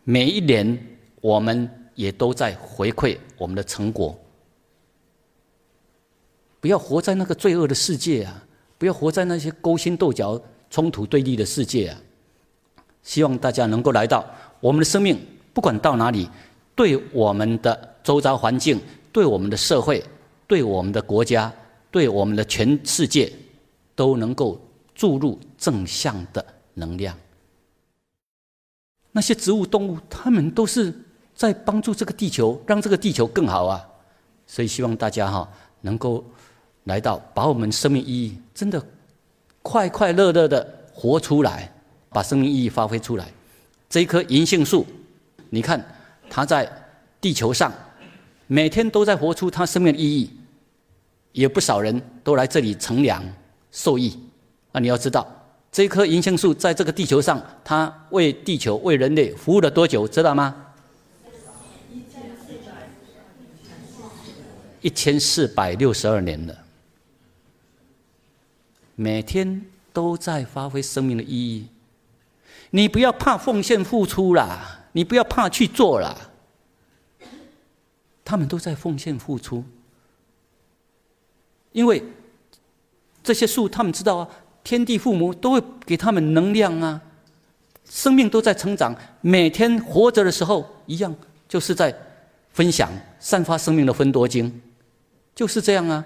[0.03, 0.77] 每一年
[1.21, 1.79] 我们。
[1.95, 4.19] 也都在回馈我们的成果。
[6.59, 8.43] 不要活在那个罪恶的世界啊！
[8.79, 12.01] 不要活在那些勾心斗角、冲突对立的世界啊！
[13.03, 14.25] 希望大家能够来到
[14.61, 15.19] 我们的生命，
[15.53, 16.29] 不管到哪里，
[16.75, 18.81] 对我们的周遭环境、
[19.13, 20.03] 对我们的社会、
[20.47, 21.53] 对我们的国家、
[21.91, 23.33] 对我们的全世界，
[23.95, 24.61] 都能够
[24.95, 26.45] 注入正向的
[26.75, 27.17] 能量。
[29.11, 30.93] 那些植物、动物，它们都是。
[31.35, 33.83] 在帮助这个地球，让这个地球更好啊！
[34.47, 35.49] 所以希望大家哈
[35.81, 36.23] 能够
[36.85, 38.81] 来到，把我们生命意义真的
[39.63, 41.73] 快快乐乐的活出来，
[42.13, 43.27] 把生命意义发挥出来。
[43.89, 44.87] 这一棵银杏树，
[45.51, 45.85] 你看
[46.31, 46.71] 它在
[47.21, 47.73] 地球上
[48.47, 50.31] 每天都在活出它生命的意义，
[51.33, 53.25] 也不少人都来这里乘凉
[53.71, 54.19] 受益。
[54.73, 55.27] 那你要知道，
[55.71, 60.09] 这一棵银杏树在这个地球上，它为地球、为人类服务了多久？
[60.09, 60.57] 知道吗？
[64.81, 66.59] 一千四百六十二年了，
[68.97, 71.69] 每天都在发挥生命的意义。
[72.73, 76.17] 你不要怕奉献付出啦，你不要怕去做啦。
[78.25, 79.63] 他们都在奉献付出，
[81.73, 82.03] 因为
[83.23, 84.29] 这些树，他们知道啊，
[84.65, 87.01] 天地父母都会给他们能量啊，
[87.85, 91.15] 生命都在成长，每天活着的时候一样，
[91.47, 91.95] 就是在
[92.53, 94.63] 分享、散发生命的分多精，
[95.35, 96.03] 就是这样啊。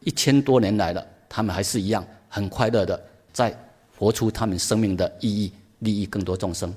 [0.00, 2.98] 一千多年来了，他们还是一样很快乐的
[3.34, 3.54] 在
[3.98, 6.74] 活出他们生命的意义，利益更多众生。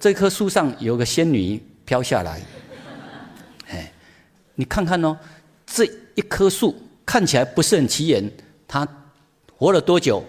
[0.00, 2.42] 这棵树上有个仙女飘下来。
[3.68, 3.92] 哎
[4.54, 5.16] 你看看哦，
[5.66, 5.84] 这
[6.14, 8.30] 一棵树看起来不是很起眼，
[8.66, 8.86] 它
[9.56, 10.24] 活了多久？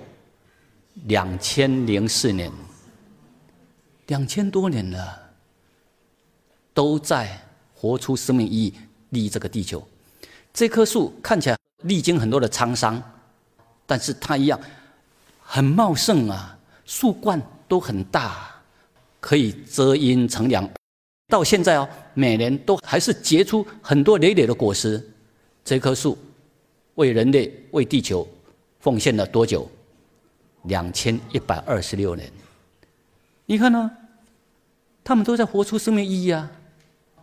[1.06, 2.52] 两千零四年，
[4.08, 5.32] 两千多年了，
[6.74, 7.40] 都在
[7.76, 8.74] 活出生命意义，
[9.10, 9.88] 利益这个地球。
[10.52, 13.00] 这棵树看起来历经很多的沧桑，
[13.86, 14.60] 但是它一样
[15.40, 18.50] 很茂盛啊，树冠都很大，
[19.20, 20.70] 可以遮阴乘凉。
[21.28, 25.04] 到现在哦，每年都还是结出很多累累的果实。
[25.66, 26.18] 这棵树
[26.96, 28.28] 为人类、为地球
[28.80, 29.70] 奉献了多久？
[30.64, 32.32] 两千一百二十六年。
[33.46, 33.92] 你看呢？
[35.04, 36.52] 他们都在活出生命意义啊！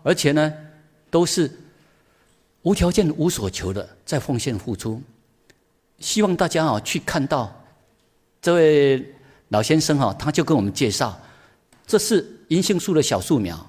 [0.03, 0.53] 而且呢，
[1.11, 1.51] 都是
[2.63, 5.03] 无条件、无所求的在奉献付出。
[5.99, 7.55] 希望大家啊，去看到
[8.41, 9.14] 这位
[9.55, 11.17] 老先生哈，他就跟我们介绍，
[11.87, 13.65] 这是银杏树的小树苗。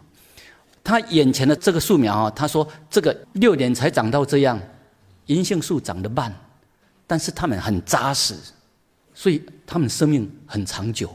[0.83, 4.59] 他眼前的这个树苗啊，他说这个六年才长到这样，
[5.27, 6.33] 银杏树长得慢，
[7.05, 8.35] 但是它们很扎实，
[9.13, 11.07] 所以它们生命很长久。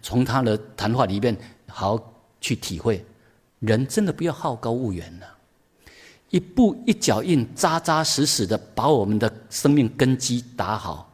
[0.00, 3.04] 从他的谈话里面好好去体会，
[3.58, 5.26] 人真的不要好高骛远了，
[6.30, 11.12] 一步一脚印，扎扎实实的把我们的生命根基打好，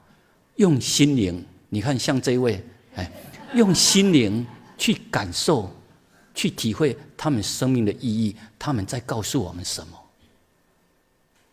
[0.56, 1.42] 用心灵，
[1.74, 2.62] 你看像这位，
[2.94, 3.10] 哎，
[3.54, 4.46] 用心灵
[4.78, 5.68] 去感受。
[6.36, 9.96] 去体会他们生命的意义，他们在告诉我们什么？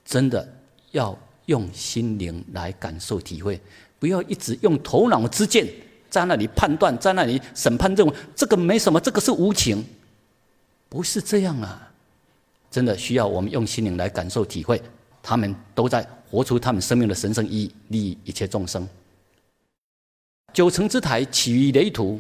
[0.04, 0.52] 真的
[0.90, 1.16] 要
[1.46, 3.62] 用心灵来感受体会，
[4.00, 5.68] 不要一直用头脑之见
[6.10, 9.86] 在那里判断，在那里审判认为这个没什么，这个是无情，
[10.90, 11.92] 不是这样啊！
[12.72, 14.82] 真的需要我们用心灵来感受体会，
[15.22, 18.90] 他们都在活出他们生命的神圣意义，利益一切众生。
[20.54, 22.20] 九层之台起于垒土。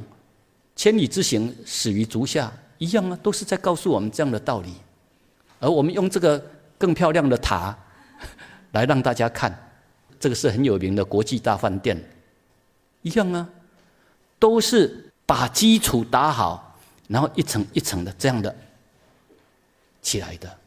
[0.73, 4.73] 千里之行，始于足下，一样啊，都是在告诉我们这样的道理。
[5.59, 6.43] 而我们用这个
[6.77, 7.77] 更漂亮的塔
[8.71, 9.55] 来让大家看，
[10.19, 12.01] 这个是很有名的国际大饭店，
[13.03, 13.47] 一样啊，
[14.39, 18.55] 都是把基础打好，然后一层一层的这样的
[20.01, 20.57] 起来的。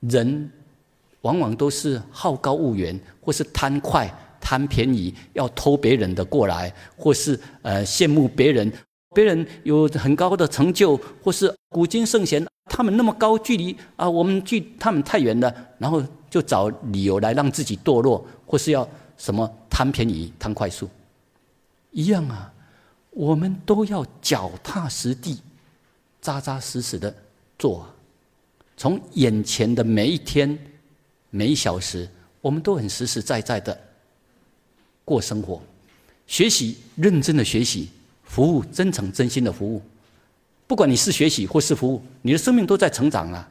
[0.00, 0.48] 人
[1.22, 4.14] 往往都是好高骛远，或是贪快。
[4.42, 8.70] 贪便宜要偷别人的过来，或是呃羡慕别人，
[9.14, 18.86] 别人有很高的成就，或是古今圣贤，他们那么高距离啊，我们距他们太远了，然后就找理由来让自己堕落，或是要
[19.16, 20.90] 什么贪便宜、贪快速，
[21.92, 22.52] 一样啊，
[23.10, 25.40] 我们都要脚踏实地、
[26.20, 27.14] 扎扎实实的
[27.58, 27.86] 做，
[28.76, 30.58] 从眼前的每一天、
[31.30, 32.08] 每一小时，
[32.40, 33.78] 我们都很实实在在的。
[35.04, 35.60] 过生活，
[36.26, 37.90] 学习认真的学习，
[38.24, 39.82] 服务真诚真心的服务。
[40.66, 43.48] 不管你是学习或是服务，你的生命都在成长啊。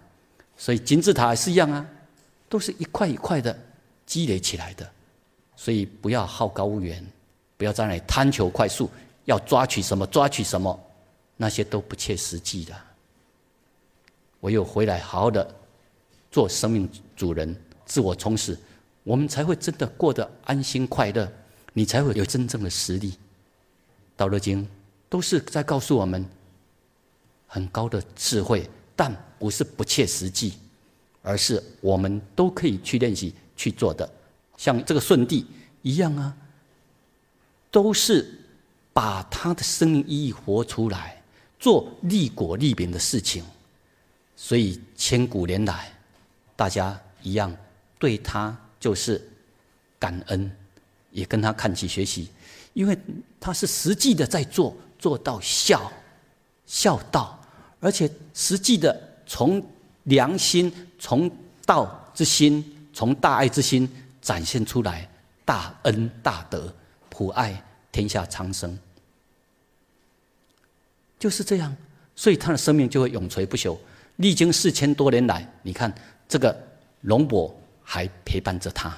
[0.58, 1.86] 所以金字塔是一样啊，
[2.48, 3.58] 都是一块一块的
[4.06, 4.90] 积累起来的。
[5.56, 7.06] 所以不要好高骛远，
[7.58, 8.90] 不要在那里贪求快速，
[9.26, 10.80] 要抓取什么抓取什么，
[11.38, 12.76] 那些都不切实际的。
[14.40, 15.56] 唯有回来好好的
[16.32, 18.58] 做生命主人，自我充实，
[19.04, 21.32] 我们才会真的过得安心快乐。
[21.74, 23.14] 你才会有真正的实力。
[24.16, 24.68] 道德经
[25.10, 26.26] 都是在告诉我们
[27.48, 30.54] 很高的智慧，但不是不切实际，
[31.22, 34.10] 而是我们都可以去练习去做的。
[34.58, 35.46] 像这个舜帝
[35.82, 36.38] 一样啊，
[37.72, 38.40] 都是
[38.94, 41.22] 把他的生命意义活出来，
[41.60, 43.44] 做利国利民的事情。
[44.36, 45.92] 所以千古年来，
[46.56, 47.56] 大家一样
[47.98, 49.22] 对他就是
[49.98, 50.52] 感恩。
[51.12, 52.30] 也跟他看齐学习，
[52.74, 52.98] 因为
[53.40, 55.92] 他是实际的在做，做到孝
[56.66, 57.40] 孝道，
[57.80, 59.64] 而且实际的从
[60.04, 61.30] 良心、从
[61.66, 63.90] 道之心、从大爱之心
[64.22, 65.10] 展现出来，
[65.46, 66.74] 大恩大德，
[67.10, 68.78] 普爱天下苍生，
[71.20, 71.76] 就是这样，
[72.16, 73.78] 所以他的生命就会永垂不朽。
[74.18, 75.94] 历经四千多年来，你看
[76.28, 76.56] 这个
[77.02, 78.96] 龙伯还陪伴着他，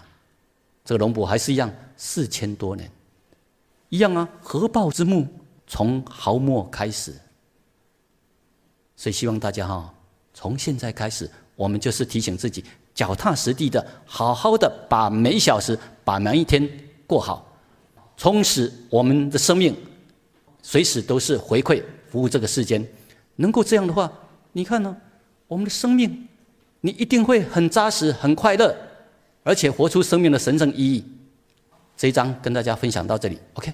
[0.85, 2.91] 这个龙骨还是一样，四千多年，
[3.89, 4.27] 一样啊。
[4.41, 5.25] 合抱之木
[5.65, 7.13] 从毫末开始，
[8.95, 9.93] 所以希望大家哈，
[10.33, 16.69] 从现在开始，我们就是提醒自己，脚踏实地的，好好的把每小时、把每一天
[17.07, 17.47] 过好，
[18.17, 19.73] 充实我们的生命，
[20.61, 22.85] 随时都是回馈服务这个世间。
[23.37, 24.11] 能够这样的话，
[24.51, 24.95] 你看呢，
[25.47, 26.27] 我们的生命，
[26.81, 28.75] 你一定会很扎实、很快乐。
[29.43, 31.05] 而且活出生命的神圣意义，
[31.97, 33.71] 这一章跟大家分享到这里，OK。